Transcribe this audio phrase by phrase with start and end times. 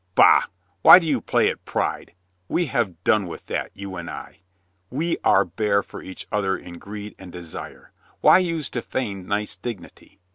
[0.15, 0.45] "Bah,
[0.81, 2.15] why do you play at pride?
[2.47, 4.39] We have done with that, you and I.
[4.89, 7.91] We are bare for each other in greed and desire.
[8.21, 10.19] What use to feign nice dignity?